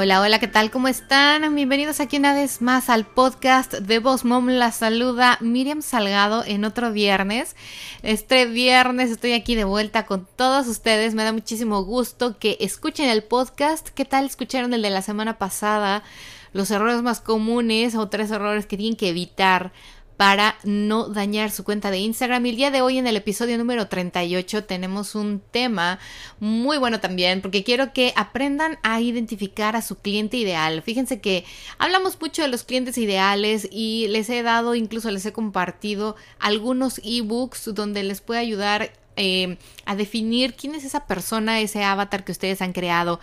[0.00, 0.70] Hola, hola, ¿qué tal?
[0.70, 1.52] ¿Cómo están?
[1.56, 4.46] Bienvenidos aquí una vez más al podcast de Boss Mom.
[4.46, 7.56] La saluda Miriam Salgado en otro viernes.
[8.04, 11.16] Este viernes estoy aquí de vuelta con todos ustedes.
[11.16, 13.88] Me da muchísimo gusto que escuchen el podcast.
[13.88, 16.04] ¿Qué tal escucharon el de la semana pasada?
[16.52, 19.72] Los errores más comunes o tres errores que tienen que evitar
[20.18, 22.44] para no dañar su cuenta de Instagram.
[22.44, 26.00] Y el día de hoy en el episodio número 38 tenemos un tema
[26.40, 30.82] muy bueno también porque quiero que aprendan a identificar a su cliente ideal.
[30.82, 31.44] Fíjense que
[31.78, 37.00] hablamos mucho de los clientes ideales y les he dado, incluso les he compartido algunos
[37.04, 42.32] ebooks donde les puede ayudar eh, a definir quién es esa persona, ese avatar que
[42.32, 43.20] ustedes han creado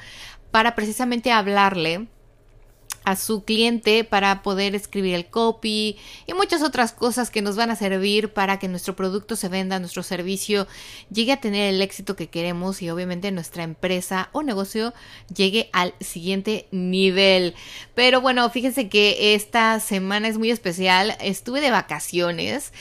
[0.49, 2.07] para precisamente hablarle
[3.05, 7.71] a su cliente para poder escribir el copy y muchas otras cosas que nos van
[7.71, 10.67] a servir para que nuestro producto se venda, nuestro servicio
[11.11, 14.93] llegue a tener el éxito que queremos y obviamente nuestra empresa o negocio
[15.33, 17.55] llegue al siguiente nivel.
[17.93, 21.15] Pero bueno, fíjense que esta semana es muy especial.
[21.21, 22.73] Estuve de vacaciones.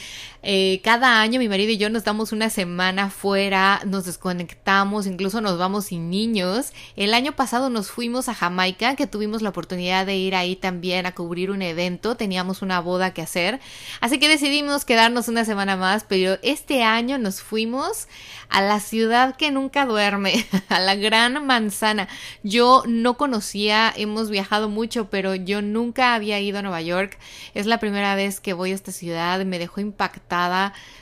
[0.47, 5.41] Eh, cada año mi marido y yo nos damos una semana fuera, nos desconectamos, incluso
[5.41, 6.75] nos vamos sin niños.
[6.97, 11.06] El año pasado nos fuimos a Jamaica, que tuvimos la oportunidad de ir ahí también
[11.06, 13.59] a cubrir un evento, teníamos una boda que hacer,
[14.03, 18.07] así que decidimos quedarnos una semana más, pero este año nos fuimos
[18.51, 22.07] a la ciudad que nunca duerme, a la gran manzana.
[22.42, 27.19] Yo no conocía, hemos viajado mucho, pero yo nunca había ido a Nueva York.
[27.55, 30.33] Es la primera vez que voy a esta ciudad, me dejó impactada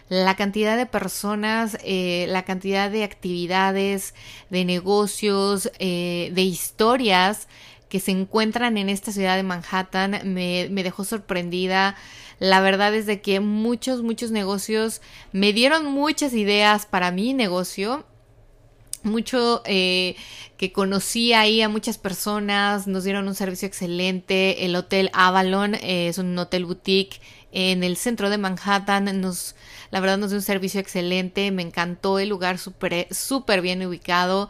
[0.09, 4.15] la cantidad de personas, eh, la cantidad de actividades,
[4.51, 7.49] de negocios, eh, de historias
[7.89, 11.95] que se encuentran en esta ciudad de Manhattan me, dejó sorprendida.
[12.39, 18.07] La verdad es de que muchos, muchos negocios me dieron muchas ideas para mi negocio
[19.03, 20.17] mucho eh,
[20.57, 26.19] que conocí ahí a muchas personas, nos dieron un servicio excelente, el Hotel Avalon es
[26.19, 27.21] un hotel boutique
[27.53, 29.21] en el centro de Manhattan.
[29.21, 29.55] Nos,
[29.91, 34.49] la verdad nos dio un servicio excelente, me encantó el lugar súper super bien ubicado.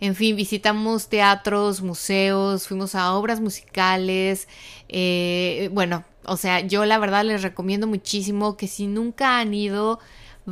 [0.00, 4.48] En fin, visitamos teatros, museos, fuimos a obras musicales.
[4.88, 10.00] Eh, bueno, o sea, yo la verdad les recomiendo muchísimo que si nunca han ido,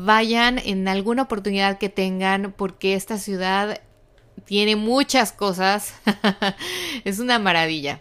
[0.04, 3.81] vayan en alguna oportunidad que tengan porque esta ciudad
[4.44, 5.94] tiene muchas cosas.
[7.04, 8.00] es una maravilla.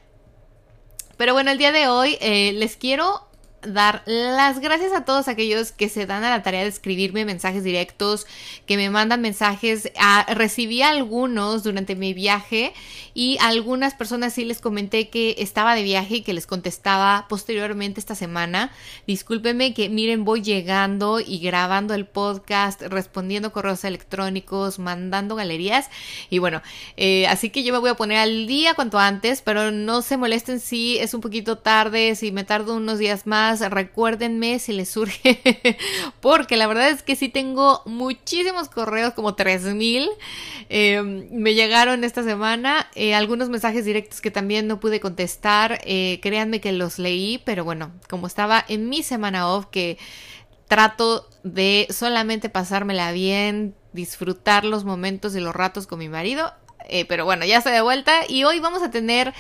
[1.18, 3.26] Pero bueno, el día de hoy eh, les quiero
[3.62, 7.63] dar las gracias a todos aquellos que se dan a la tarea de escribirme mensajes
[7.63, 8.28] directos,
[8.66, 9.91] que me mandan mensajes.
[9.97, 12.73] Ah, recibí algunos durante mi viaje
[13.13, 18.00] y algunas personas sí les comenté que estaba de viaje y que les contestaba posteriormente
[18.00, 18.72] esta semana.
[19.07, 25.89] Discúlpenme que miren, voy llegando y grabando el podcast, respondiendo correos electrónicos, mandando galerías
[26.29, 26.62] y bueno,
[26.95, 30.18] eh, así que yo me voy a poner al día cuanto antes, pero no se
[30.18, 34.90] molesten si es un poquito tarde, si me tardo unos días más recuérdenme si les
[34.90, 35.78] surge,
[36.22, 40.09] porque la verdad es que sí tengo muchísimos correos, como 3000,
[40.69, 46.19] eh, me llegaron esta semana, eh, algunos mensajes directos que también no pude contestar, eh,
[46.22, 49.97] créanme que los leí, pero bueno, como estaba en mi semana off, que
[50.68, 56.53] trato de solamente pasármela bien, disfrutar los momentos y los ratos con mi marido,
[56.88, 59.34] eh, pero bueno, ya estoy de vuelta y hoy vamos a tener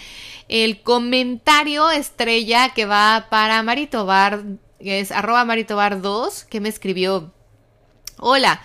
[0.47, 4.43] el comentario estrella que va para Maritobar,
[4.79, 7.33] que es arroba Maritobar2, que me escribió.
[8.17, 8.61] Hola.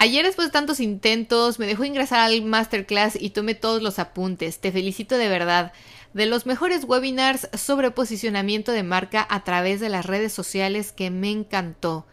[0.00, 4.60] Ayer después de tantos intentos me dejó ingresar al masterclass y tomé todos los apuntes.
[4.60, 5.72] Te felicito de verdad.
[6.14, 11.10] De los mejores webinars sobre posicionamiento de marca a través de las redes sociales que
[11.10, 12.06] me encantó.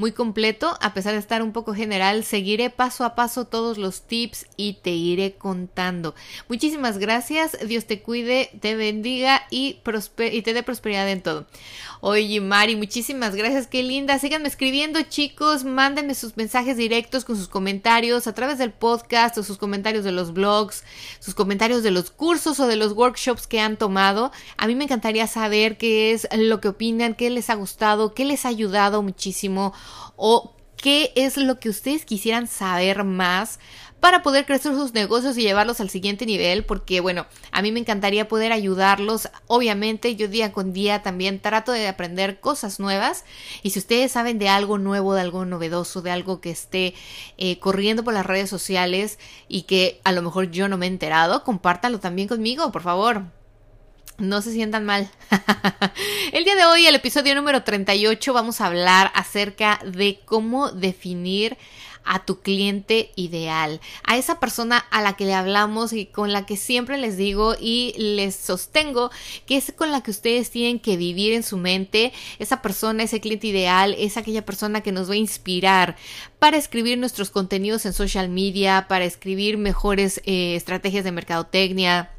[0.00, 2.24] Muy completo, a pesar de estar un poco general.
[2.24, 6.14] Seguiré paso a paso todos los tips y te iré contando.
[6.48, 11.46] Muchísimas gracias, Dios te cuide, te bendiga y, te dé prosperidad en todo.
[12.02, 14.18] Oye, Mari, muchísimas gracias, qué linda.
[14.18, 19.42] Síganme escribiendo, chicos, mándenme sus mensajes directos con sus comentarios a través del podcast o
[19.42, 20.82] sus comentarios de los blogs,
[21.18, 24.32] sus comentarios de los cursos o de los workshops que han tomado.
[24.56, 28.24] A mí me encantaría saber qué es lo que opinan, qué les ha gustado, qué
[28.24, 29.74] les ha ayudado muchísimo
[30.16, 33.58] o qué es lo que ustedes quisieran saber más
[34.00, 37.80] para poder crecer sus negocios y llevarlos al siguiente nivel, porque bueno, a mí me
[37.80, 39.28] encantaría poder ayudarlos.
[39.46, 43.24] Obviamente yo día con día también trato de aprender cosas nuevas
[43.62, 46.94] y si ustedes saben de algo nuevo, de algo novedoso, de algo que esté
[47.36, 49.18] eh, corriendo por las redes sociales
[49.48, 53.24] y que a lo mejor yo no me he enterado, compártanlo también conmigo, por favor.
[54.16, 55.10] No se sientan mal.
[56.32, 61.56] el día de hoy, el episodio número 38, vamos a hablar acerca de cómo definir
[62.12, 66.44] a tu cliente ideal, a esa persona a la que le hablamos y con la
[66.44, 69.12] que siempre les digo y les sostengo
[69.46, 73.20] que es con la que ustedes tienen que vivir en su mente, esa persona, ese
[73.20, 75.96] cliente ideal, es aquella persona que nos va a inspirar
[76.40, 82.10] para escribir nuestros contenidos en social media, para escribir mejores eh, estrategias de mercadotecnia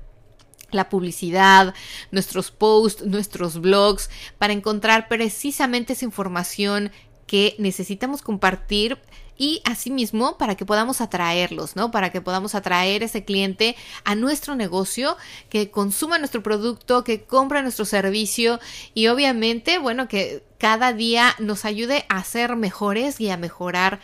[0.72, 1.74] la publicidad,
[2.12, 6.94] nuestros posts, nuestros blogs, para encontrar precisamente esa información
[7.28, 8.98] que necesitamos compartir
[9.42, 11.90] y asimismo para que podamos atraerlos, ¿no?
[11.90, 15.18] Para que podamos atraer ese cliente a nuestro negocio,
[15.50, 18.60] que consuma nuestro producto, que compre nuestro servicio
[18.94, 24.00] y obviamente, bueno, que cada día nos ayude a ser mejores y a mejorar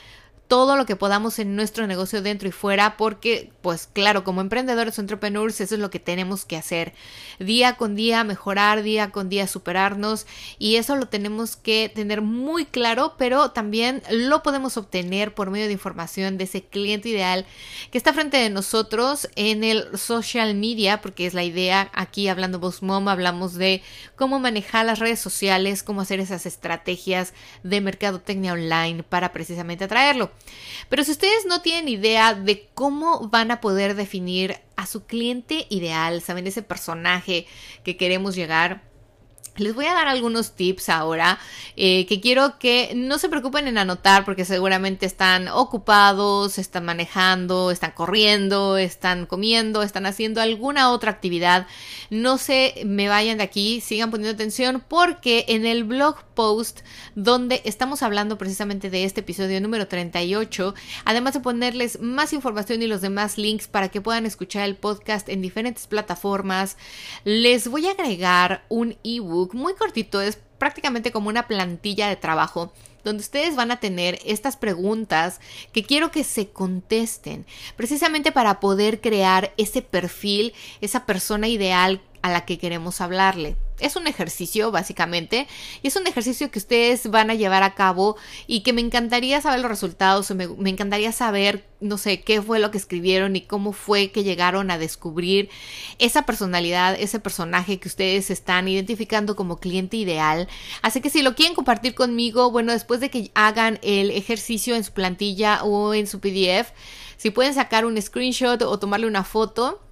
[0.47, 4.97] todo lo que podamos en nuestro negocio dentro y fuera, porque, pues claro, como emprendedores
[4.97, 6.93] o entrepreneurs, eso es lo que tenemos que hacer.
[7.39, 10.25] Día con día mejorar, día con día superarnos,
[10.57, 15.67] y eso lo tenemos que tener muy claro, pero también lo podemos obtener por medio
[15.67, 17.45] de información de ese cliente ideal
[17.91, 22.59] que está frente de nosotros en el social media, porque es la idea aquí hablando
[22.59, 23.83] Boss Mom, hablamos de
[24.15, 27.33] cómo manejar las redes sociales, cómo hacer esas estrategias
[27.63, 30.31] de mercadotecnia online para precisamente atraerlo.
[30.89, 35.67] Pero si ustedes no tienen idea de cómo van a poder definir a su cliente
[35.69, 37.45] ideal, saben, ese personaje
[37.83, 38.81] que queremos llegar,
[39.59, 41.39] les voy a dar algunos tips ahora
[41.75, 47.71] eh, que quiero que no se preocupen en anotar porque seguramente están ocupados, están manejando,
[47.71, 51.67] están corriendo, están comiendo, están haciendo alguna otra actividad.
[52.09, 56.81] No se me vayan de aquí, sigan poniendo atención porque en el blog post
[57.15, 62.87] donde estamos hablando precisamente de este episodio número 38, además de ponerles más información y
[62.87, 66.77] los demás links para que puedan escuchar el podcast en diferentes plataformas,
[67.23, 72.73] les voy a agregar un ebook muy cortito, es prácticamente como una plantilla de trabajo
[73.03, 75.39] donde ustedes van a tener estas preguntas
[75.71, 77.45] que quiero que se contesten,
[77.75, 83.55] precisamente para poder crear ese perfil, esa persona ideal a la que queremos hablarle.
[83.79, 85.47] Es un ejercicio, básicamente,
[85.83, 89.39] y es un ejercicio que ustedes van a llevar a cabo y que me encantaría
[89.39, 93.41] saber los resultados, me, me, encantaría saber, no sé, qué fue lo que escribieron y
[93.41, 95.49] cómo fue que llegaron a descubrir
[95.99, 100.47] esa personalidad, ese personaje que ustedes están identificando como cliente ideal.
[100.81, 104.83] Así que si lo quieren compartir conmigo, bueno, después de que hagan el ejercicio en
[104.83, 106.71] su plantilla o en su PDF,
[107.17, 109.86] si pueden sacar un screenshot o tomarle una foto,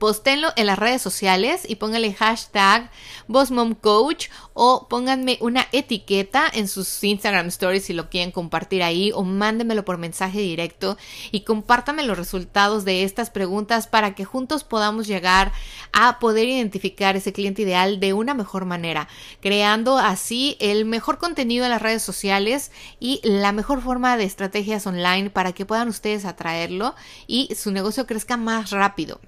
[0.00, 2.90] Póstenlo en las redes sociales y pónganle hashtag
[3.28, 9.24] BossMomCoach o pónganme una etiqueta en sus Instagram stories si lo quieren compartir ahí o
[9.24, 10.96] mándenmelo por mensaje directo
[11.32, 15.52] y compártanme los resultados de estas preguntas para que juntos podamos llegar
[15.92, 19.06] a poder identificar ese cliente ideal de una mejor manera,
[19.42, 24.86] creando así el mejor contenido en las redes sociales y la mejor forma de estrategias
[24.86, 26.94] online para que puedan ustedes atraerlo
[27.26, 29.20] y su negocio crezca más rápido.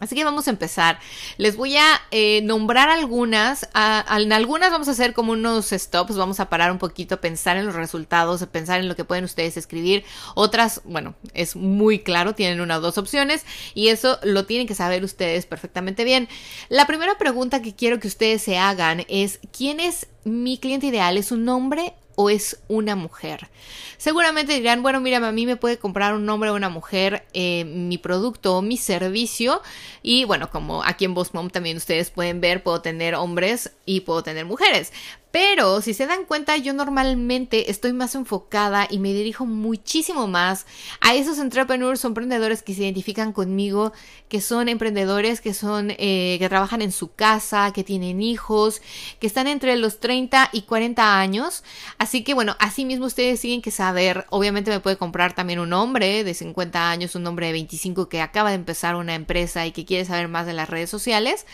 [0.00, 0.98] Así que vamos a empezar.
[1.38, 3.68] Les voy a eh, nombrar algunas.
[3.74, 6.16] en algunas vamos a hacer como unos stops.
[6.16, 9.56] Vamos a parar un poquito, pensar en los resultados, pensar en lo que pueden ustedes
[9.56, 10.04] escribir.
[10.34, 14.74] Otras, bueno, es muy claro, tienen una o dos opciones y eso lo tienen que
[14.74, 16.28] saber ustedes perfectamente bien.
[16.68, 21.18] La primera pregunta que quiero que ustedes se hagan es, ¿quién es mi cliente ideal?
[21.18, 23.48] ¿Es un hombre o es una mujer.
[23.96, 27.64] Seguramente dirán, bueno, mira, a mí me puede comprar un hombre o una mujer eh,
[27.64, 29.62] mi producto o mi servicio.
[30.02, 34.00] Y bueno, como aquí en Boss Mom también ustedes pueden ver, puedo tener hombres y
[34.00, 34.92] puedo tener mujeres.
[35.34, 40.64] Pero si se dan cuenta, yo normalmente estoy más enfocada y me dirijo muchísimo más
[41.00, 43.92] a esos entrepreneurs emprendedores que se identifican conmigo,
[44.28, 48.80] que son emprendedores, que son, eh, que trabajan en su casa, que tienen hijos,
[49.18, 51.64] que están entre los 30 y 40 años.
[51.98, 55.72] Así que bueno, así mismo ustedes tienen que saber, obviamente me puede comprar también un
[55.72, 59.72] hombre de 50 años, un hombre de 25 que acaba de empezar una empresa y
[59.72, 61.44] que quiere saber más de las redes sociales,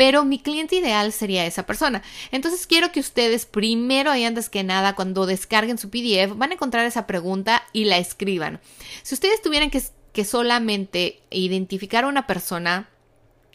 [0.00, 2.02] pero mi cliente ideal sería esa persona.
[2.32, 6.54] Entonces quiero que ustedes primero y antes que nada, cuando descarguen su PDF, van a
[6.54, 8.62] encontrar esa pregunta y la escriban.
[9.02, 12.88] Si ustedes tuvieran que, solamente identificar a una persona,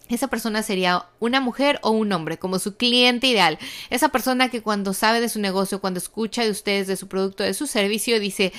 [0.07, 3.57] esa persona sería una mujer o un hombre, como su cliente ideal.
[3.89, 7.41] Esa persona que cuando sabe de su negocio, cuando escucha de ustedes, de su producto,
[7.41, 8.53] de su servicio, dice,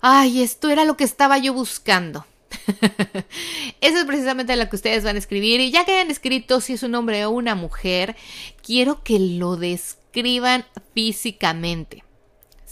[0.00, 2.24] ay, esto era lo que estaba yo buscando.
[3.80, 5.60] Eso es precisamente lo que ustedes van a escribir.
[5.60, 8.16] Y ya que hayan escrito si es un hombre o una mujer,
[8.62, 12.05] quiero que lo describan físicamente.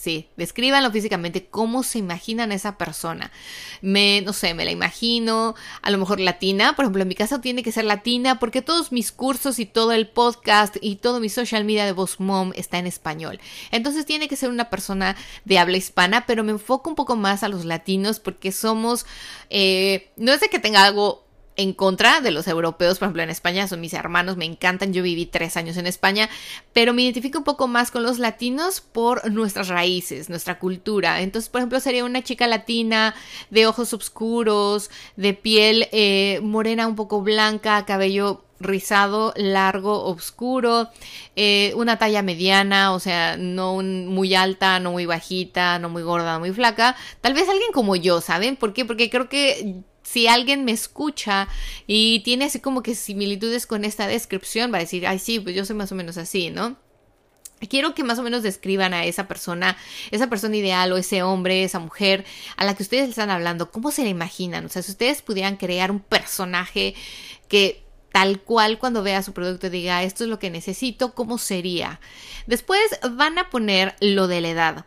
[0.04, 3.32] Sí, descríbanlo físicamente, cómo se imaginan a esa persona.
[3.80, 7.40] Me, no sé, me la imagino, a lo mejor latina, por ejemplo, en mi caso
[7.40, 11.30] tiene que ser latina porque todos mis cursos y todo el podcast y todo mi
[11.30, 13.40] social media de Boss Mom está en español.
[13.70, 17.42] Entonces tiene que ser una persona de habla hispana, pero me enfoco un poco más
[17.42, 19.06] a los latinos porque somos,
[19.48, 21.23] eh, no es de que tenga algo
[21.56, 25.02] en contra de los europeos, por ejemplo, en España son mis hermanos, me encantan, yo
[25.02, 26.28] viví tres años en España,
[26.72, 31.20] pero me identifico un poco más con los latinos por nuestras raíces, nuestra cultura.
[31.20, 33.14] Entonces, por ejemplo, sería una chica latina
[33.50, 40.88] de ojos oscuros, de piel eh, morena un poco blanca, cabello rizado, largo, oscuro,
[41.36, 46.38] eh, una talla mediana, o sea, no muy alta, no muy bajita, no muy gorda,
[46.38, 46.96] muy flaca.
[47.20, 48.56] Tal vez alguien como yo, ¿saben?
[48.56, 48.84] ¿Por qué?
[48.84, 51.48] Porque creo que si alguien me escucha
[51.86, 55.56] y tiene así como que similitudes con esta descripción, va a decir, ay, sí, pues
[55.56, 56.76] yo soy más o menos así, ¿no?
[57.68, 59.76] Quiero que más o menos describan a esa persona,
[60.10, 62.24] esa persona ideal o ese hombre, esa mujer
[62.56, 64.66] a la que ustedes están hablando, cómo se la imaginan.
[64.66, 66.94] O sea, si ustedes pudieran crear un personaje
[67.48, 67.82] que
[68.12, 72.00] tal cual cuando vea su producto diga, esto es lo que necesito, ¿cómo sería?
[72.46, 72.82] Después
[73.12, 74.86] van a poner lo de la edad.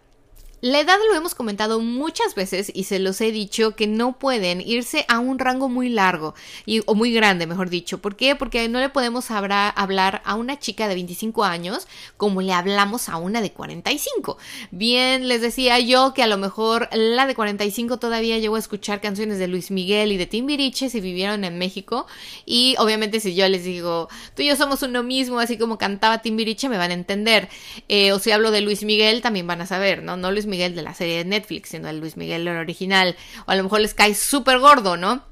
[0.59, 4.59] La edad lo hemos comentado muchas veces y se los he dicho que no pueden
[4.59, 6.33] irse a un rango muy largo
[6.65, 7.99] y, o muy grande, mejor dicho.
[7.99, 8.35] ¿Por qué?
[8.35, 11.87] Porque no le podemos hablar, a una chica de 25 años
[12.17, 14.39] como le hablamos a una de 45.
[14.71, 18.99] Bien, les decía yo que a lo mejor la de 45 todavía llegó a escuchar
[18.99, 22.07] canciones de Luis Miguel y de Timbiriche si vivieron en México.
[22.47, 26.23] Y obviamente si yo les digo, tú y yo somos uno mismo, así como cantaba
[26.23, 27.47] Timbiriche, me van a entender.
[27.89, 30.17] Eh, o si hablo de Luis Miguel, también van a saber, ¿no?
[30.17, 33.15] No Luis Miguel de la serie de Netflix, sino el Luis Miguel el original.
[33.45, 35.23] O a lo mejor les cae súper gordo, ¿no?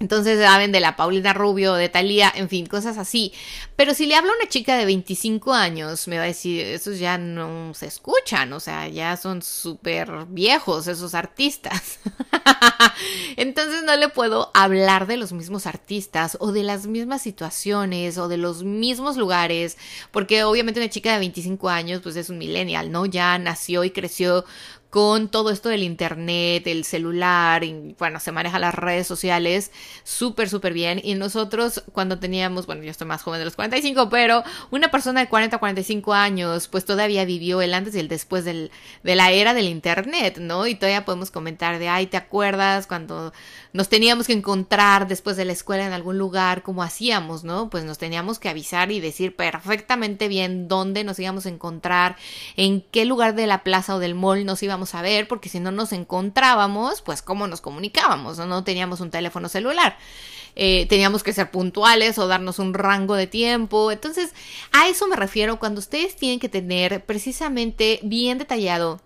[0.00, 3.34] Entonces saben de la Paulina Rubio, de Talía, en fin, cosas así.
[3.76, 6.98] Pero si le hablo a una chica de 25 años, me va a decir, esos
[6.98, 11.98] ya no se escuchan, o sea, ya son súper viejos esos artistas.
[13.36, 18.28] Entonces no le puedo hablar de los mismos artistas o de las mismas situaciones o
[18.28, 19.76] de los mismos lugares,
[20.12, 23.04] porque obviamente una chica de 25 años pues es un millennial, ¿no?
[23.04, 24.46] Ya nació y creció
[24.90, 29.70] con todo esto del internet, el celular, y bueno, se maneja las redes sociales
[30.02, 31.00] súper, súper bien.
[31.02, 34.42] Y nosotros cuando teníamos, bueno, yo estoy más joven de los 45, pero
[34.72, 38.72] una persona de 40, 45 años, pues todavía vivió el antes y el después del,
[39.04, 40.66] de la era del internet, ¿no?
[40.66, 43.32] Y todavía podemos comentar de, ay, ¿te acuerdas cuando
[43.72, 47.70] nos teníamos que encontrar después de la escuela en algún lugar, como hacíamos, ¿no?
[47.70, 52.16] Pues nos teníamos que avisar y decir perfectamente bien dónde nos íbamos a encontrar,
[52.56, 55.60] en qué lugar de la plaza o del mall nos íbamos a ver, porque si
[55.60, 59.96] no nos encontrábamos, pues cómo nos comunicábamos, no, no teníamos un teléfono celular.
[60.56, 63.92] Eh, teníamos que ser puntuales o darnos un rango de tiempo.
[63.92, 64.32] Entonces,
[64.72, 69.00] a eso me refiero cuando ustedes tienen que tener precisamente bien detallado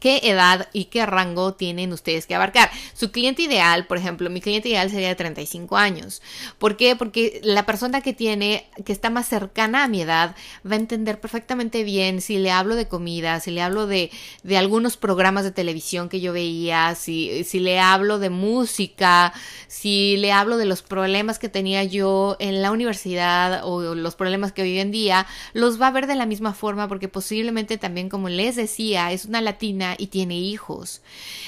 [0.00, 2.70] qué edad y qué rango tienen ustedes que abarcar.
[2.94, 6.22] Su cliente ideal, por ejemplo, mi cliente ideal sería de 35 años.
[6.58, 6.96] ¿Por qué?
[6.96, 10.34] Porque la persona que tiene, que está más cercana a mi edad,
[10.68, 14.10] va a entender perfectamente bien si le hablo de comida, si le hablo de,
[14.42, 19.32] de algunos programas de televisión que yo veía, si, si le hablo de música,
[19.68, 24.52] si le hablo de los problemas que tenía yo en la universidad o los problemas
[24.52, 28.08] que hoy en día, los va a ver de la misma forma porque posiblemente también,
[28.08, 31.02] como les decía, es una latina y tiene hijos.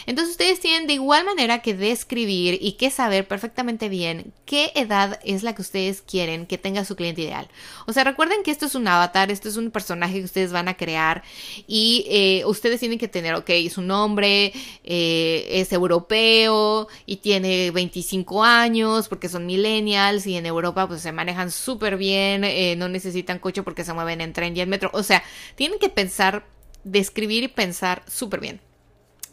[0.06, 5.18] Entonces ustedes tienen de igual manera que describir y que saber perfectamente bien qué edad
[5.24, 7.48] es la que ustedes quieren que tenga su cliente ideal.
[7.86, 10.68] O sea, recuerden que esto es un avatar, esto es un personaje que ustedes van
[10.68, 11.22] a crear
[11.66, 14.52] y eh, ustedes tienen que tener, ok, su nombre,
[14.84, 21.12] eh, es europeo y tiene 25 años porque son millennials y en Europa pues se
[21.12, 24.90] manejan súper bien, eh, no necesitan coche porque se mueven en tren y en metro.
[24.92, 25.22] O sea,
[25.54, 26.46] tienen que pensar,
[26.84, 28.60] describir y pensar súper bien.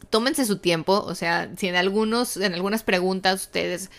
[0.09, 3.89] Tómense su tiempo, o sea, si en algunos, en algunas preguntas ustedes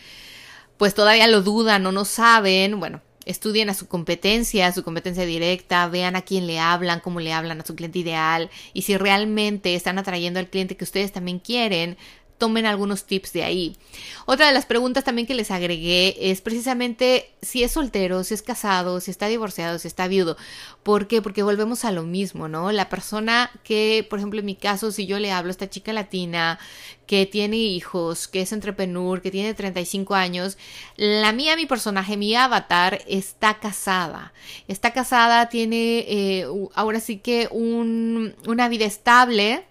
[0.77, 5.25] pues todavía lo dudan o no saben, bueno, estudien a su competencia, a su competencia
[5.25, 8.97] directa, vean a quién le hablan, cómo le hablan a su cliente ideal y si
[8.97, 11.97] realmente están atrayendo al cliente que ustedes también quieren,
[12.39, 13.77] tomen algunos tips de ahí.
[14.27, 18.43] Otra de las preguntas también que les agregué es precisamente si es soltero, si es
[18.43, 20.37] casado, si está divorciado, si está viudo.
[20.83, 21.23] ¿Por qué?
[21.23, 22.73] Porque volvemos a lo mismo, ¿no?
[22.73, 25.93] La persona que, por ejemplo, en mi caso, si yo le hablo a esta chica
[25.93, 26.59] latina
[27.07, 30.59] que tiene hijos, que es entrepreneur, que tiene 35 años,
[30.97, 34.33] la mía, mi personaje, mi avatar, está casada.
[34.69, 39.65] Está casada, tiene eh, ahora sí que un, una vida estable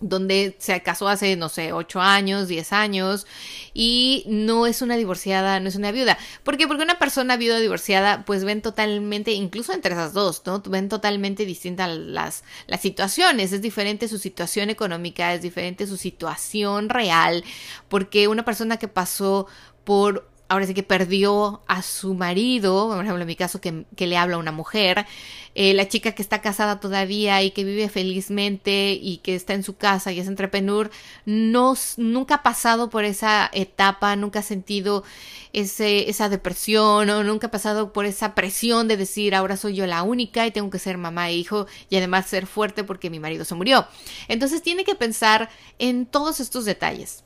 [0.00, 3.26] donde se casó hace, no sé, 8 años, 10 años,
[3.74, 6.18] y no es una divorciada, no es una viuda.
[6.42, 6.66] ¿Por qué?
[6.66, 10.62] Porque una persona viuda o divorciada, pues ven totalmente, incluso entre esas dos, ¿no?
[10.62, 13.52] Ven totalmente distintas las, las situaciones.
[13.52, 17.44] Es diferente su situación económica, es diferente su situación real,
[17.88, 19.46] porque una persona que pasó
[19.84, 24.16] por ahora sí que perdió a su marido, por ejemplo en mi caso que, le
[24.16, 25.06] habla a una mujer,
[25.54, 29.62] eh, la chica que está casada todavía y que vive felizmente y que está en
[29.62, 30.90] su casa y es entrepreneur,
[31.24, 35.04] no, nunca ha pasado por esa etapa, nunca ha sentido
[35.52, 39.86] ese, esa depresión o nunca ha pasado por esa presión de decir ahora soy yo
[39.86, 43.20] la única y tengo que ser mamá e hijo y además ser fuerte porque mi
[43.20, 43.86] marido se murió.
[44.26, 47.22] Entonces tiene que pensar en todos estos detalles.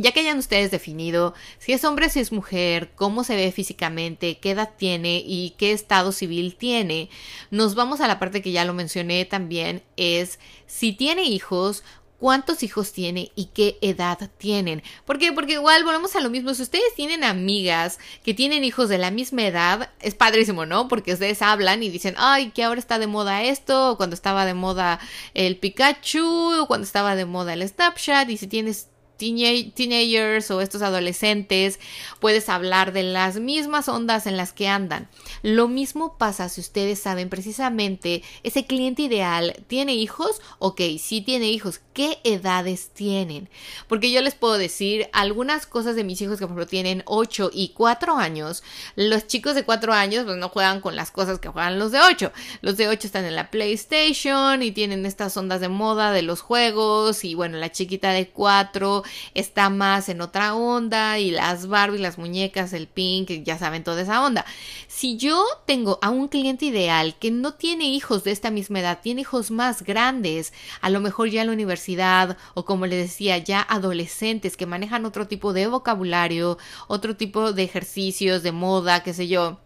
[0.00, 4.38] Ya que hayan ustedes definido si es hombre, si es mujer, cómo se ve físicamente,
[4.38, 7.10] qué edad tiene y qué estado civil tiene,
[7.50, 11.82] nos vamos a la parte que ya lo mencioné también, es si tiene hijos,
[12.20, 14.84] cuántos hijos tiene y qué edad tienen.
[15.04, 15.32] ¿Por qué?
[15.32, 16.54] Porque igual volvemos a lo mismo.
[16.54, 20.86] Si ustedes tienen amigas que tienen hijos de la misma edad, es padrísimo, ¿no?
[20.86, 24.44] Porque ustedes hablan y dicen, ay, que ahora está de moda esto, o cuando estaba
[24.44, 25.00] de moda
[25.34, 28.88] el Pikachu, o cuando estaba de moda el Snapchat, y si tienes
[29.18, 31.78] teenagers o estos adolescentes,
[32.20, 35.08] puedes hablar de las mismas ondas en las que andan.
[35.42, 41.50] Lo mismo pasa si ustedes saben precisamente ese cliente ideal tiene hijos, ok, sí tiene
[41.50, 43.48] hijos, ¿qué edades tienen?
[43.88, 47.50] Porque yo les puedo decir algunas cosas de mis hijos que por ejemplo tienen 8
[47.52, 48.62] y 4 años,
[48.94, 52.00] los chicos de 4 años pues no juegan con las cosas que juegan los de
[52.00, 52.32] 8,
[52.62, 56.40] los de 8 están en la PlayStation y tienen estas ondas de moda de los
[56.40, 59.02] juegos y bueno, la chiquita de 4
[59.34, 64.02] está más en otra onda y las Barbie, las muñecas, el pink, ya saben toda
[64.02, 64.44] esa onda.
[64.86, 69.00] Si yo tengo a un cliente ideal que no tiene hijos de esta misma edad,
[69.02, 73.38] tiene hijos más grandes, a lo mejor ya en la universidad o como le decía,
[73.38, 79.14] ya adolescentes que manejan otro tipo de vocabulario, otro tipo de ejercicios, de moda, qué
[79.14, 79.60] sé yo.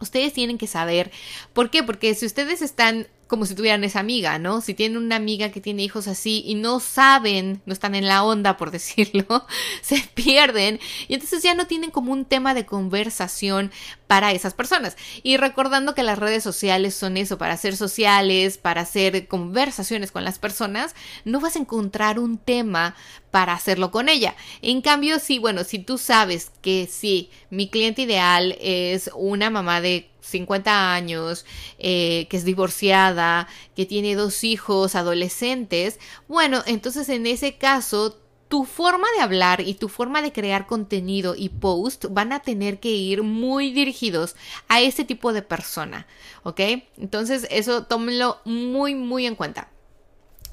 [0.00, 1.12] Ustedes tienen que saber
[1.52, 4.60] por qué, porque si ustedes están como si tuvieran esa amiga, ¿no?
[4.60, 8.24] Si tienen una amiga que tiene hijos así y no saben, no están en la
[8.24, 9.46] onda, por decirlo,
[9.80, 13.72] se pierden y entonces ya no tienen como un tema de conversación
[14.06, 14.98] para esas personas.
[15.22, 20.24] Y recordando que las redes sociales son eso, para ser sociales, para hacer conversaciones con
[20.24, 22.94] las personas, no vas a encontrar un tema
[23.30, 24.36] para hacerlo con ella.
[24.60, 29.80] En cambio, sí, bueno, si tú sabes que sí, mi cliente ideal es una mamá
[29.80, 31.44] de 50 años,
[31.78, 38.64] eh, que es divorciada, que tiene dos hijos adolescentes, bueno, entonces en ese caso tu
[38.64, 42.90] forma de hablar y tu forma de crear contenido y post van a tener que
[42.90, 44.36] ir muy dirigidos
[44.68, 46.06] a ese tipo de persona,
[46.42, 46.60] ¿ok?
[46.98, 49.71] Entonces eso tómenlo muy, muy en cuenta.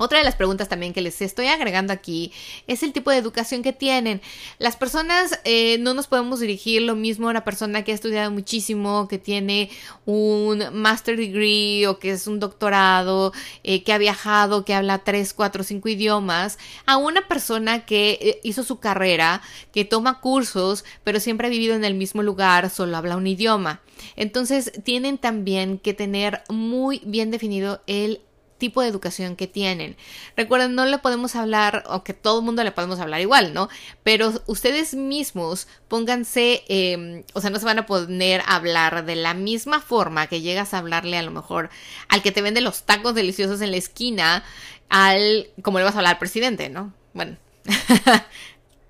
[0.01, 2.31] Otra de las preguntas también que les estoy agregando aquí
[2.67, 4.21] es el tipo de educación que tienen.
[4.57, 8.31] Las personas eh, no nos podemos dirigir lo mismo a una persona que ha estudiado
[8.31, 9.69] muchísimo, que tiene
[10.05, 13.33] un master degree o que es un doctorado,
[13.65, 18.39] eh, que ha viajado, que habla tres, cuatro, cinco idiomas, a una persona que eh,
[18.43, 19.41] hizo su carrera,
[19.73, 23.81] que toma cursos, pero siempre ha vivido en el mismo lugar, solo habla un idioma.
[24.15, 28.21] Entonces tienen también que tener muy bien definido el
[28.59, 29.97] tipo de educación que tienen.
[30.37, 33.69] Recuerden, no le podemos hablar, o que todo el mundo le podemos hablar igual, ¿no?
[34.03, 39.15] Pero ustedes mismos pónganse, em, o sea, no se van a poner a hablar de
[39.15, 41.69] la misma forma que llegas a hablarle a lo mejor
[42.07, 44.43] al que te vende los tacos deliciosos en la esquina,
[44.89, 46.93] al, como le vas a hablar al presidente, ¿no?
[47.13, 47.37] Bueno.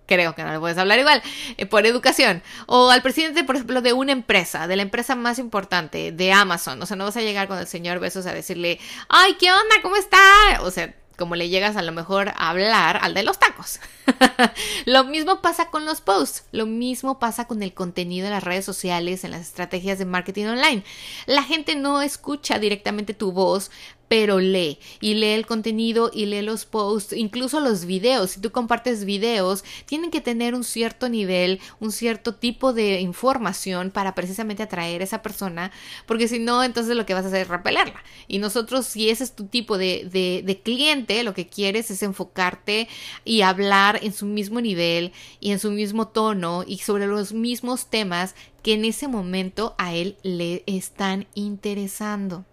[0.09, 1.21] creo que no le puedes hablar igual,
[1.57, 2.41] eh, por educación.
[2.65, 6.81] O al presidente, por ejemplo, de una empresa, de la empresa más importante, de Amazon.
[6.81, 9.75] O sea, no vas a llegar con el señor Besos a decirle, ay, ¿qué onda?
[9.83, 10.19] ¿Cómo está?
[10.61, 13.79] O sea, como le llegas a lo mejor a hablar al de los tacos.
[14.85, 18.65] lo mismo pasa con los posts, lo mismo pasa con el contenido en las redes
[18.65, 20.83] sociales, en las estrategias de marketing online.
[21.27, 23.69] La gente no escucha directamente tu voz,
[24.09, 28.31] pero lee y lee el contenido y lee los posts, incluso los videos.
[28.31, 33.91] Si tú compartes videos, tienen que tener un cierto nivel, un cierto tipo de información
[33.91, 35.71] para precisamente atraer a esa persona,
[36.07, 38.03] porque si no, entonces lo que vas a hacer es repelerla.
[38.27, 42.01] Y nosotros, si ese es tu tipo de, de, de cliente, lo que quieres es
[42.03, 42.89] enfocarte
[43.23, 47.91] y hablar en su mismo nivel y en su mismo tono y sobre los mismos
[47.91, 52.45] temas que en ese momento a él le están interesando.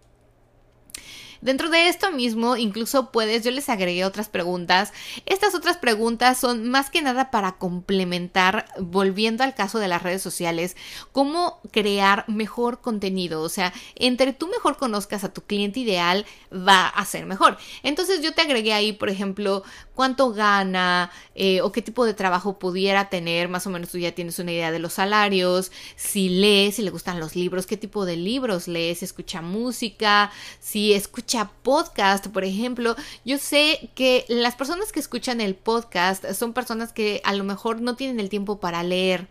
[1.40, 4.92] Dentro de esto mismo, incluso puedes, yo les agregué otras preguntas.
[5.27, 10.22] Estas otras preguntas son más que nada para complementar, volviendo al caso de las redes
[10.22, 10.77] sociales,
[11.12, 13.42] cómo crear mejor contenido.
[13.42, 17.59] O sea, entre tú mejor conozcas a tu cliente ideal, va a ser mejor.
[17.83, 19.62] Entonces yo te agregué ahí, por ejemplo,
[19.94, 23.49] cuánto gana eh, o qué tipo de trabajo pudiera tener.
[23.49, 26.90] Más o menos tú ya tienes una idea de los salarios, si lee, si le
[26.90, 31.26] gustan los libros, qué tipo de libros lee, si escucha música, si escucha
[31.62, 37.21] podcast, por ejemplo, yo sé que las personas que escuchan el podcast son personas que
[37.25, 39.29] a lo mejor no tienen el tiempo para leer.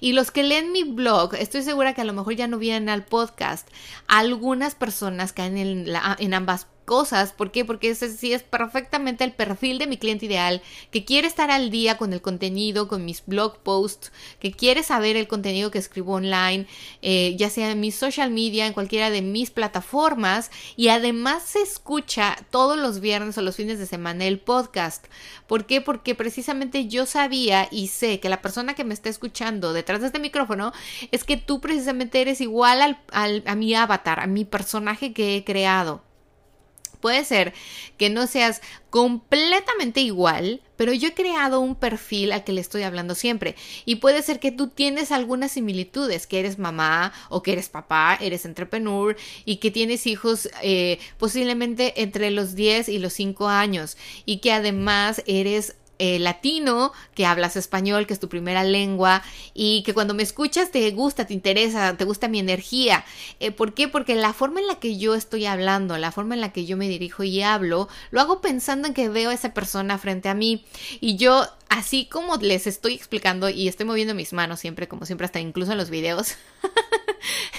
[0.00, 2.88] Y los que leen mi blog, estoy segura que a lo mejor ya no vienen
[2.88, 3.68] al podcast.
[4.06, 5.86] Algunas personas caen en,
[6.18, 7.32] en ambas cosas.
[7.32, 7.64] ¿Por qué?
[7.64, 11.70] Porque ese sí es perfectamente el perfil de mi cliente ideal, que quiere estar al
[11.70, 16.14] día con el contenido, con mis blog posts, que quiere saber el contenido que escribo
[16.14, 16.66] online,
[17.02, 21.62] eh, ya sea en mis social media, en cualquiera de mis plataformas, y además se
[21.62, 25.06] escucha todos los viernes o los fines de semana el podcast.
[25.46, 25.80] ¿Por qué?
[25.80, 30.08] Porque precisamente yo sabía y sé que la persona que me está escuchando detrás de
[30.08, 30.72] este micrófono
[31.10, 35.44] es que tú precisamente eres igual al, a mi avatar, a mi personaje que he
[35.44, 36.02] creado.
[37.00, 37.54] Puede ser
[37.96, 38.60] que no seas
[38.90, 43.54] completamente igual, pero yo he creado un perfil al que le estoy hablando siempre.
[43.84, 48.18] Y puede ser que tú tienes algunas similitudes, que eres mamá o que eres papá,
[48.20, 53.96] eres entrepreneur y que tienes hijos eh, posiblemente entre los 10 y los 5 años
[54.26, 59.82] y que además eres eh, latino, que hablas español, que es tu primera lengua y
[59.82, 63.04] que cuando me escuchas te gusta, te interesa, te gusta mi energía.
[63.38, 63.86] Eh, ¿Por qué?
[63.86, 66.78] Porque la forma en la que yo estoy hablando, la forma en la que yo
[66.78, 70.34] me dirijo y hablo, lo hago pensando en que veo a esa persona frente a
[70.34, 70.64] mí
[71.00, 75.26] y yo así como les estoy explicando y estoy moviendo mis manos siempre, como siempre,
[75.26, 76.34] hasta incluso en los videos,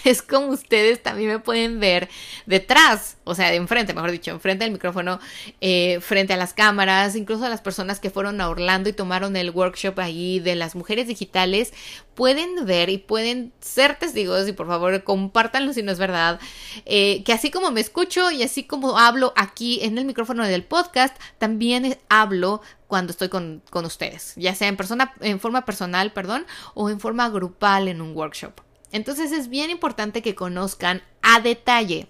[0.05, 2.09] es como ustedes también me pueden ver
[2.45, 5.19] detrás, o sea, de enfrente, mejor dicho, enfrente del micrófono,
[5.59, 9.35] eh, frente a las cámaras, incluso a las personas que fueron a Orlando y tomaron
[9.35, 11.73] el workshop ahí de las mujeres digitales,
[12.15, 16.39] pueden ver y pueden ser testigos y por favor compártanlo si no es verdad,
[16.85, 20.63] eh, que así como me escucho y así como hablo aquí en el micrófono del
[20.63, 26.11] podcast, también hablo cuando estoy con, con ustedes, ya sea en persona, en forma personal,
[26.11, 28.51] perdón, o en forma grupal en un workshop.
[28.91, 32.07] Entonces es bien importante que conozcan a detalle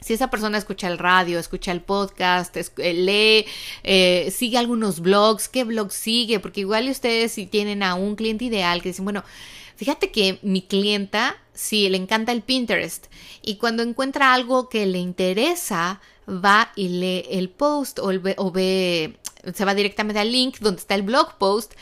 [0.00, 3.50] si esa persona escucha el radio, escucha el podcast, eh, lee,
[3.82, 6.38] eh, sigue algunos blogs, ¿qué blog sigue?
[6.40, 9.24] Porque igual ustedes si tienen a un cliente ideal que dicen, bueno,
[9.76, 13.06] fíjate que mi clienta sí le encanta el Pinterest
[13.42, 19.18] y cuando encuentra algo que le interesa, va y lee el post o, o ve,
[19.52, 21.74] se va directamente al link donde está el blog post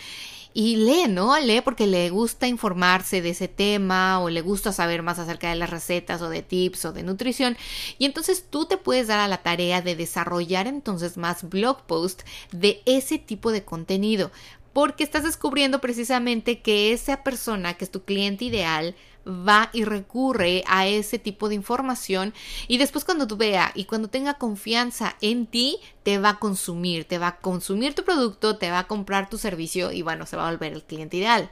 [0.56, 1.38] y lee, ¿no?
[1.38, 5.56] Lee porque le gusta informarse de ese tema o le gusta saber más acerca de
[5.56, 7.58] las recetas o de tips o de nutrición.
[7.98, 12.24] Y entonces tú te puedes dar a la tarea de desarrollar entonces más blog posts
[12.52, 14.30] de ese tipo de contenido
[14.72, 18.94] porque estás descubriendo precisamente que esa persona que es tu cliente ideal
[19.26, 22.32] va y recurre a ese tipo de información
[22.68, 27.04] y después cuando tú vea y cuando tenga confianza en ti, te va a consumir,
[27.04, 30.36] te va a consumir tu producto, te va a comprar tu servicio y bueno, se
[30.36, 31.50] va a volver el cliente ideal.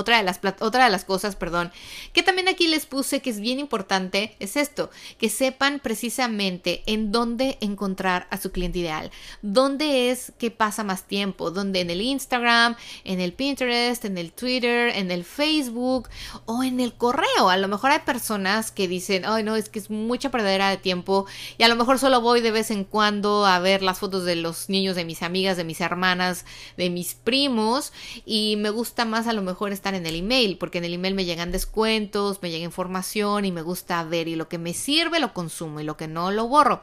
[0.00, 1.72] Otra de las, de las cosas, perdón,
[2.12, 7.12] que también aquí les puse que es bien importante es esto, que sepan precisamente en
[7.12, 9.10] dónde encontrar a su cliente ideal,
[9.42, 14.32] dónde es que pasa más tiempo, dónde en el Instagram, en el Pinterest, en el
[14.32, 16.08] Twitter, en el Facebook
[16.46, 17.50] o en el correo.
[17.50, 20.76] A lo mejor hay personas que dicen, ay no, es que es mucha perdedera de
[20.76, 21.26] tiempo
[21.58, 24.36] y a lo mejor solo voy de vez en cuando a ver las fotos de
[24.36, 26.44] los niños de mis amigas, de mis hermanas,
[26.76, 27.92] de mis primos
[28.24, 31.14] y me gusta más a lo mejor estar en el email, porque en el email
[31.14, 35.20] me llegan descuentos, me llega información y me gusta ver y lo que me sirve
[35.20, 36.82] lo consumo y lo que no lo borro.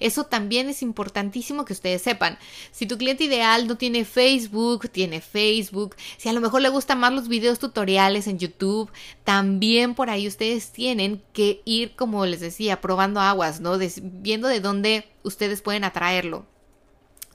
[0.00, 2.38] Eso también es importantísimo que ustedes sepan.
[2.70, 7.00] Si tu cliente ideal no tiene Facebook, tiene Facebook, si a lo mejor le gustan
[7.00, 8.90] más los videos tutoriales en YouTube,
[9.24, 13.78] también por ahí ustedes tienen que ir, como les decía, probando aguas, ¿no?
[14.02, 16.46] viendo de dónde ustedes pueden atraerlo.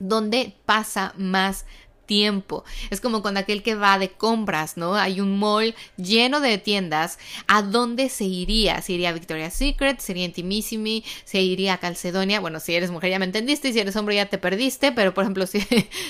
[0.00, 1.66] ¿Dónde pasa más
[2.06, 2.64] tiempo.
[2.90, 4.94] Es como con aquel que va de compras, ¿no?
[4.94, 7.18] Hay un mall lleno de tiendas.
[7.46, 8.80] ¿A dónde se iría?
[8.82, 10.00] ¿Se iría a Victoria's Secret?
[10.00, 11.04] ¿Sería Intimissimi?
[11.24, 12.40] ¿Se iría a Calcedonia?
[12.40, 15.14] Bueno, si eres mujer ya me entendiste y si eres hombre ya te perdiste, pero
[15.14, 15.60] por ejemplo, si,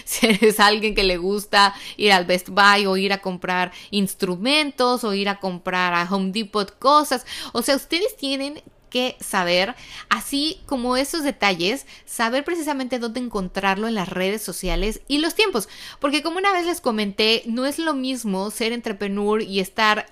[0.05, 5.05] si eres alguien que le gusta ir al Best Buy o ir a comprar instrumentos
[5.05, 8.63] o ir a comprar a Home Depot cosas, o sea, ustedes tienen
[8.95, 9.75] que saber,
[10.09, 15.69] así como esos detalles, saber precisamente dónde encontrarlo en las redes sociales y los tiempos.
[15.99, 20.07] Porque como una vez les comenté, no es lo mismo ser entrepreneur y estar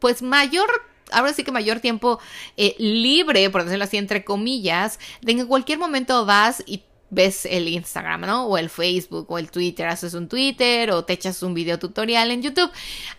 [0.00, 0.68] pues mayor
[1.12, 2.18] ahora sí que mayor tiempo
[2.56, 7.68] eh, libre, por decirlo así, entre comillas, de en cualquier momento vas y ves el
[7.68, 8.46] Instagram, ¿no?
[8.46, 12.30] O el Facebook o el Twitter, haces un Twitter o te echas un video tutorial
[12.30, 12.70] en YouTube.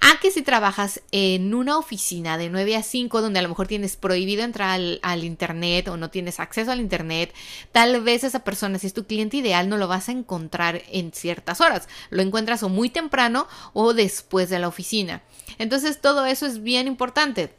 [0.02, 3.68] A que si trabajas en una oficina de 9 a 5 donde a lo mejor
[3.68, 7.34] tienes prohibido entrar al, al, Internet o no tienes acceso al Internet,
[7.72, 11.12] tal vez esa persona, si es tu cliente ideal, no lo vas a encontrar en
[11.14, 11.88] ciertas horas.
[12.10, 15.24] Lo encuentras o muy temprano o después de la oficina.
[15.58, 17.54] Entonces todo eso es bien importante.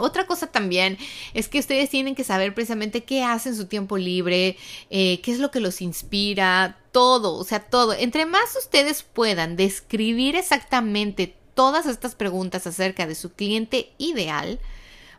[0.00, 0.98] Otra cosa también
[1.34, 4.56] es que ustedes tienen que saber precisamente qué hacen su tiempo libre,
[4.90, 7.92] eh, qué es lo que los inspira, todo, o sea, todo.
[7.92, 14.58] Entre más ustedes puedan describir exactamente todas estas preguntas acerca de su cliente ideal,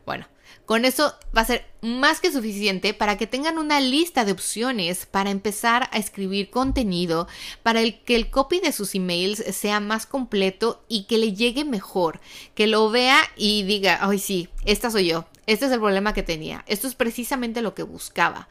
[0.06, 0.26] bueno,
[0.72, 5.06] con eso va a ser más que suficiente para que tengan una lista de opciones
[5.06, 7.28] para empezar a escribir contenido,
[7.62, 11.66] para el que el copy de sus emails sea más completo y que le llegue
[11.66, 12.22] mejor,
[12.56, 16.24] que lo vea y diga, ay sí, esta soy yo, este es el problema que
[16.24, 16.64] tenía.
[16.66, 18.48] Esto es precisamente lo que buscaba.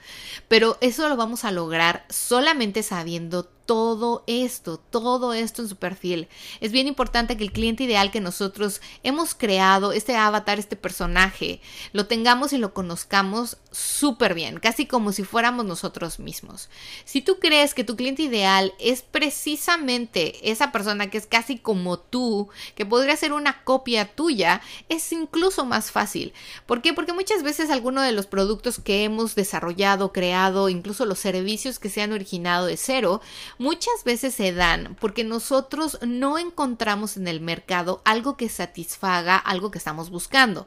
[0.48, 6.26] Pero eso lo vamos a lograr solamente sabiendo todo esto, todo esto en su perfil.
[6.60, 11.60] Es bien importante que el cliente ideal que nosotros hemos creado, este avatar, este personaje,
[11.92, 16.68] lo tengamos y lo conozcamos súper bien, casi como si fuéramos nosotros mismos.
[17.04, 22.00] Si tú crees que tu cliente ideal es precisamente esa persona que es casi como
[22.00, 26.32] tú, que podría ser una copia tuya, es incluso más fácil.
[26.66, 26.92] ¿Por qué?
[26.92, 31.88] Porque muchas veces alguno de los productos que hemos desarrollado, creado, incluso los servicios que
[31.88, 33.20] se han originado de cero,
[33.60, 39.70] muchas veces se dan porque nosotros no encontramos en el mercado algo que satisfaga algo
[39.70, 40.66] que estamos buscando.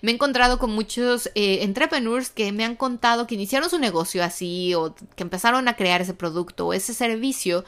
[0.00, 4.24] Me he encontrado con muchos eh, entrepreneurs que me han contado que iniciaron su negocio
[4.24, 7.66] así o que empezaron a crear ese producto o ese servicio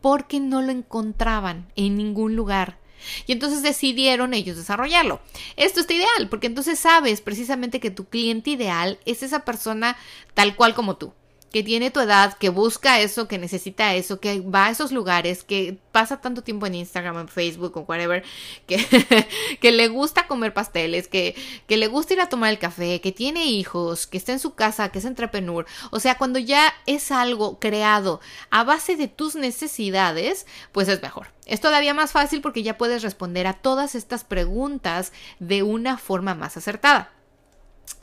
[0.00, 2.78] porque no lo encontraban en ningún lugar.
[3.26, 5.20] Y entonces decidieron ellos desarrollarlo.
[5.56, 9.96] Esto está ideal, porque entonces sabes precisamente que tu cliente ideal es esa persona
[10.34, 11.12] tal cual como tú
[11.52, 15.44] que tiene tu edad, que busca eso, que necesita eso, que va a esos lugares,
[15.44, 18.24] que pasa tanto tiempo en Instagram, en Facebook o whatever,
[18.66, 18.78] que,
[19.60, 21.36] que le gusta comer pasteles, que,
[21.66, 24.54] que le gusta ir a tomar el café, que tiene hijos, que está en su
[24.54, 25.66] casa, que es entrepreneur.
[25.90, 31.28] O sea, cuando ya es algo creado a base de tus necesidades, pues es mejor.
[31.44, 36.34] Es todavía más fácil porque ya puedes responder a todas estas preguntas de una forma
[36.34, 37.12] más acertada.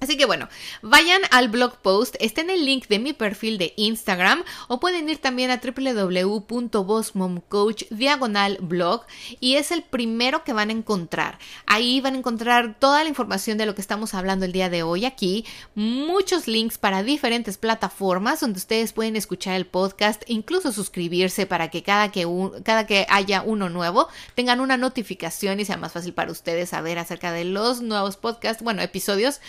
[0.01, 0.47] Así que bueno,
[0.81, 5.09] vayan al blog post, está en el link de mi perfil de Instagram o pueden
[5.09, 9.01] ir también a www.bossmomcoach diagonal blog
[9.41, 11.37] y es el primero que van a encontrar.
[11.65, 14.83] Ahí van a encontrar toda la información de lo que estamos hablando el día de
[14.83, 21.45] hoy aquí, muchos links para diferentes plataformas donde ustedes pueden escuchar el podcast, incluso suscribirse
[21.45, 22.25] para que cada que,
[22.63, 26.99] cada que haya uno nuevo tengan una notificación y sea más fácil para ustedes saber
[26.99, 29.41] acerca de los nuevos podcasts, bueno, episodios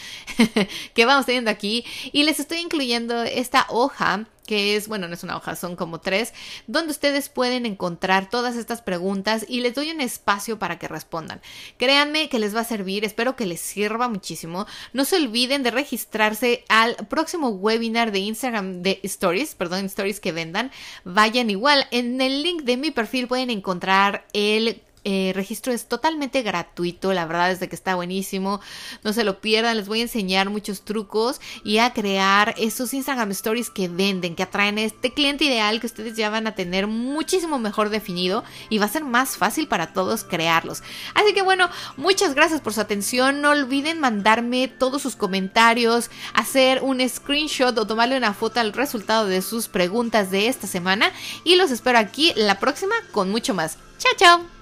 [0.95, 5.23] que vamos teniendo aquí y les estoy incluyendo esta hoja que es, bueno, no es
[5.23, 6.35] una hoja, son como tres,
[6.67, 11.41] donde ustedes pueden encontrar todas estas preguntas y les doy un espacio para que respondan.
[11.77, 14.67] Créanme que les va a servir, espero que les sirva muchísimo.
[14.93, 20.33] No se olviden de registrarse al próximo webinar de Instagram de Stories, perdón, Stories que
[20.33, 20.73] vendan.
[21.05, 26.43] Vayan igual, en el link de mi perfil pueden encontrar el eh, registro es totalmente
[26.43, 28.61] gratuito, la verdad es que está buenísimo,
[29.03, 33.31] no se lo pierdan, les voy a enseñar muchos trucos y a crear esos Instagram
[33.31, 36.87] Stories que venden, que atraen a este cliente ideal que ustedes ya van a tener
[36.87, 40.83] muchísimo mejor definido y va a ser más fácil para todos crearlos.
[41.15, 46.83] Así que bueno, muchas gracias por su atención, no olviden mandarme todos sus comentarios, hacer
[46.83, 51.13] un screenshot o tomarle una foto al resultado de sus preguntas de esta semana
[51.45, 53.79] y los espero aquí la próxima con mucho más.
[53.99, 54.60] Chao, chao.